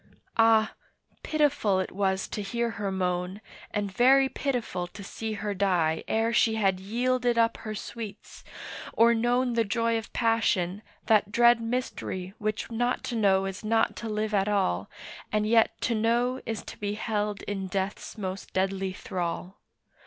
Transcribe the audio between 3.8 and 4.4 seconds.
very